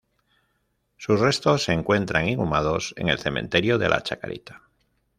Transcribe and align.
Sus 0.97 1.19
restos 1.19 1.61
se 1.61 1.73
encuentran 1.73 2.27
inhumados 2.27 2.95
en 2.97 3.09
el 3.09 3.19
Cementerio 3.19 3.77
de 3.77 3.87
la 3.87 4.01
Chacarita. 4.01 4.63